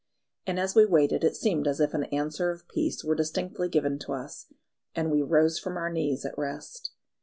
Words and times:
And 0.47 0.59
as 0.59 0.73
we 0.73 0.83
waited 0.83 1.23
it 1.23 1.35
seemed 1.35 1.67
as 1.67 1.79
if 1.79 1.93
an 1.93 2.05
answer 2.05 2.49
of 2.49 2.67
peace 2.67 3.03
were 3.03 3.13
distinctly 3.13 3.69
given 3.69 3.99
to 3.99 4.13
us, 4.13 4.51
and 4.95 5.11
we 5.11 5.21
rose 5.21 5.59
from 5.59 5.77
our 5.77 5.91
knees 5.91 6.25
at 6.25 6.35
rest. 6.39 6.89